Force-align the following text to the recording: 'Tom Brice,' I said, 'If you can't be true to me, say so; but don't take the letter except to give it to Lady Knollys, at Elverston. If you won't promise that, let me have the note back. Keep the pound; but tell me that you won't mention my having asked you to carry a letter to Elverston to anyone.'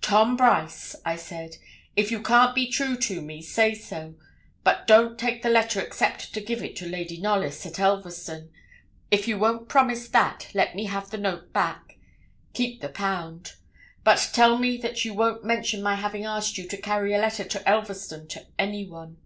'Tom 0.00 0.36
Brice,' 0.36 0.96
I 1.04 1.14
said, 1.14 1.58
'If 1.94 2.10
you 2.10 2.20
can't 2.22 2.56
be 2.56 2.66
true 2.68 2.96
to 2.96 3.22
me, 3.22 3.40
say 3.40 3.72
so; 3.72 4.16
but 4.64 4.84
don't 4.88 5.16
take 5.16 5.44
the 5.44 5.48
letter 5.48 5.80
except 5.80 6.34
to 6.34 6.40
give 6.40 6.60
it 6.60 6.74
to 6.78 6.88
Lady 6.88 7.20
Knollys, 7.20 7.64
at 7.64 7.78
Elverston. 7.78 8.50
If 9.12 9.28
you 9.28 9.38
won't 9.38 9.68
promise 9.68 10.08
that, 10.08 10.48
let 10.54 10.74
me 10.74 10.86
have 10.86 11.10
the 11.10 11.18
note 11.18 11.52
back. 11.52 11.98
Keep 12.52 12.80
the 12.80 12.88
pound; 12.88 13.52
but 14.02 14.30
tell 14.32 14.58
me 14.58 14.76
that 14.78 15.04
you 15.04 15.14
won't 15.14 15.44
mention 15.44 15.84
my 15.84 15.94
having 15.94 16.24
asked 16.24 16.58
you 16.58 16.66
to 16.66 16.76
carry 16.76 17.14
a 17.14 17.18
letter 17.20 17.44
to 17.44 17.60
Elverston 17.68 18.26
to 18.30 18.48
anyone.' 18.58 19.18